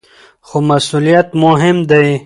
خو 0.47 0.57
مسؤلیت 0.69 1.27
مهم 1.43 1.77
دی. 1.89 2.09